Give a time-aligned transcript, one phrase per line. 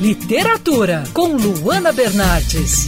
[0.00, 2.86] Literatura, com Luana Bernardes.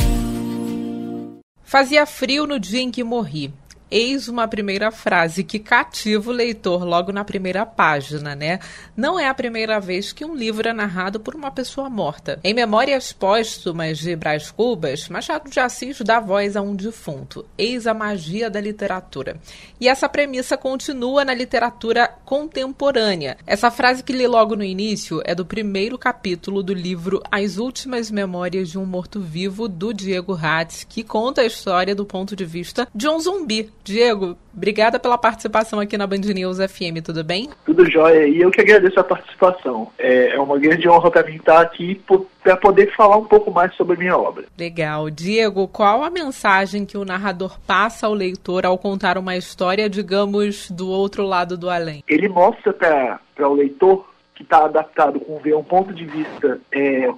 [1.63, 3.53] Fazia frio no dia em que morri.
[3.95, 8.59] Eis uma primeira frase que cativa o leitor logo na primeira página, né?
[8.97, 12.41] Não é a primeira vez que um livro é narrado por uma pessoa morta.
[12.43, 17.45] Em Memórias Póstumas de Brás Cubas, Machado de Assis dá voz a um defunto.
[17.59, 19.39] Eis a magia da literatura.
[19.79, 23.37] E essa premissa continua na literatura contemporânea.
[23.47, 28.11] Essa frase que li logo no início é do primeiro capítulo do livro As Últimas
[28.11, 32.89] Memórias de um Morto-Vivo, do Diego Hatz, que conta a história do ponto de vista
[32.95, 37.51] de um zumbi Diego, obrigada pela participação aqui na Band News FM, tudo bem?
[37.65, 39.91] Tudo jóia, e eu que agradeço a participação.
[39.99, 42.01] É, é uma grande honra para mim estar aqui
[42.43, 44.45] para poder falar um pouco mais sobre a minha obra.
[44.57, 45.11] Legal.
[45.11, 50.71] Diego, qual a mensagem que o narrador passa ao leitor ao contar uma história, digamos,
[50.71, 52.05] do outro lado do além?
[52.07, 57.11] Ele mostra para o leitor que está adaptado com ver um ponto de vista é,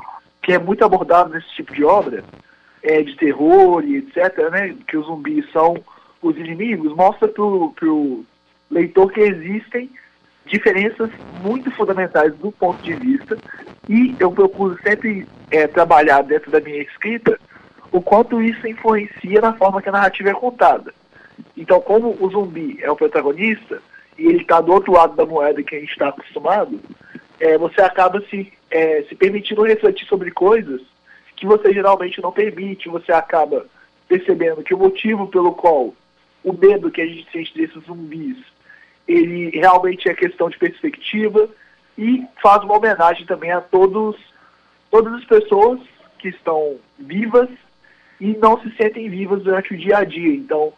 [0.43, 2.25] que é muito abordado nesse tipo de obra,
[2.83, 5.77] é, de terror e etc., né, que os zumbis são
[6.25, 8.25] os inimigos, mostra para o
[8.71, 9.91] leitor que existem
[10.47, 11.11] diferenças
[11.43, 13.37] muito fundamentais do ponto de vista
[13.89, 17.39] e eu procuro sempre é, trabalhar dentro da minha escrita
[17.93, 20.93] o quanto isso influencia na forma que a narrativa é contada.
[21.57, 23.81] Então, como o zumbi é o protagonista
[24.19, 26.81] e ele está do outro lado da moeda que a gente está acostumado,
[27.39, 30.81] é, você acaba se, é, se permitindo refletir sobre coisas
[31.37, 33.67] que você geralmente não permite, você acaba
[34.09, 35.95] percebendo que o motivo pelo qual
[36.45, 38.37] o medo que a gente sente desses zumbis,
[39.09, 41.49] ele realmente é questão de perspectiva
[41.97, 44.17] e faz uma homenagem também a todos,
[44.91, 45.81] todas as pessoas
[46.19, 47.49] que estão vivas
[48.21, 50.35] e não se sentem vivas durante o dia a dia.
[50.35, 50.73] Então,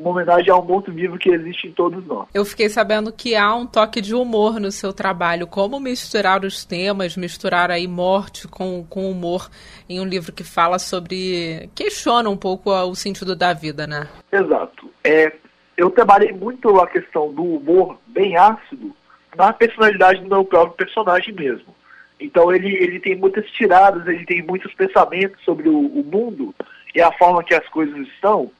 [0.00, 2.26] uma homenagem ao morto vivo que existe em todos nós.
[2.32, 5.46] Eu fiquei sabendo que há um toque de humor no seu trabalho.
[5.46, 9.50] Como misturar os temas, misturar aí morte com, com humor
[9.88, 11.68] em um livro que fala sobre.
[11.74, 14.08] questiona um pouco o sentido da vida, né?
[14.32, 14.90] Exato.
[15.04, 15.32] É,
[15.76, 18.96] eu trabalhei muito a questão do humor bem ácido
[19.36, 21.74] na personalidade do meu próprio personagem mesmo.
[22.18, 26.54] Então ele, ele tem muitas tiradas, ele tem muitos pensamentos sobre o, o mundo
[26.94, 28.50] e a forma que as coisas estão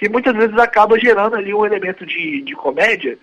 [0.00, 3.18] que muitas vezes acaba gerando ali um elemento de, de comédia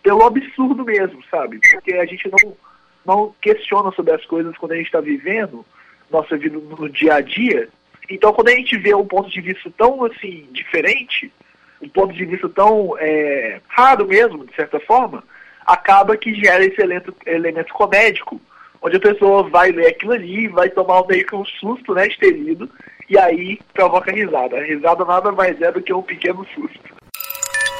[0.00, 1.58] pelo absurdo mesmo, sabe?
[1.72, 2.56] Porque a gente não,
[3.04, 5.66] não questiona sobre as coisas quando a gente está vivendo
[6.08, 7.68] nossa vida no, dia a dia.
[8.08, 11.32] Então, quando a gente vê um ponto de vista tão assim diferente,
[11.82, 15.24] um ponto de vista tão é, raro mesmo, de certa forma,
[15.66, 18.40] acaba que gera esse elemento, elemento comédico,
[18.80, 22.18] onde a pessoa vai ler aquilo ali, vai tomar meio que um susto, né, de
[22.20, 22.70] ter lido,
[23.08, 24.56] e aí provoca risada.
[24.56, 26.94] A risada nada mais é do que um pequeno susto.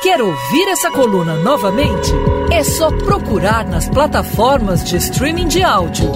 [0.02, 2.12] Quer ouvir essa coluna novamente?
[2.52, 6.10] É só procurar nas plataformas de streaming de áudio.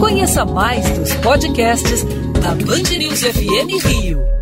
[0.00, 2.02] Conheça mais dos podcasts
[2.40, 4.37] da Band News FM Rio.